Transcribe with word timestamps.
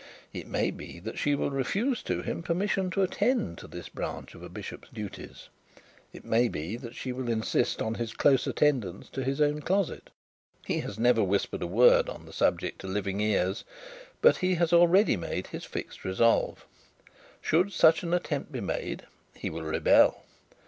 It 0.33 0.47
may 0.47 0.71
be 0.71 0.99
that 0.99 1.19
she 1.19 1.35
will 1.35 1.51
refuse 1.51 2.01
to 2.09 2.23
him 2.23 2.41
permission 2.41 2.89
to 2.89 3.03
attend 3.03 3.59
to 3.59 3.67
this 3.67 3.87
branch 3.87 4.33
of 4.33 4.41
a 4.41 4.49
bishop's 4.49 4.89
duties; 4.89 5.49
it 6.11 6.25
may 6.25 6.47
be 6.47 6.75
that 6.75 6.95
she 6.95 7.11
will 7.11 7.29
insist 7.29 7.83
on 7.83 7.93
his 7.93 8.11
close 8.13 8.47
attendance 8.47 9.09
to 9.09 9.23
his 9.23 9.39
own 9.39 9.61
closet. 9.61 10.09
He 10.65 10.79
has 10.79 10.97
never 10.97 11.23
whispered 11.23 11.61
a 11.61 11.67
word 11.67 12.09
on 12.09 12.25
the 12.25 12.33
subject 12.33 12.79
to 12.81 12.87
living 12.87 13.19
ears, 13.21 13.63
but 14.23 14.37
he 14.37 14.55
has 14.55 14.73
already 14.73 15.15
made 15.15 15.45
his 15.45 15.65
fixed 15.65 16.03
resolve. 16.03 16.65
Should 17.39 17.71
such 17.71 18.01
an 18.01 18.11
attempt 18.11 18.51
be 18.51 18.59
made 18.59 19.03
he 19.35 19.51
will 19.51 19.61
rebel. 19.61 20.23